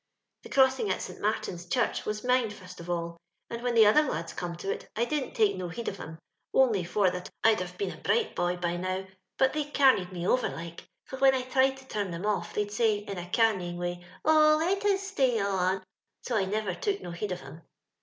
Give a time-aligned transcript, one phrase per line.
[0.41, 1.21] The crossing at St.
[1.21, 3.17] Martin's Chnrch was mine fust of all;
[3.51, 6.17] and when the other lads come to it I didn't take no heed of 'em—
[6.55, 9.05] only for that I'd have been a bright boy by now,
[9.37, 12.71] but they camied me over iDce; for when I tried to turn 'em off they'd
[12.71, 15.83] say, in a camying way, * Oh, let us stay on,'
[16.23, 17.61] so I never took no heed of 'em.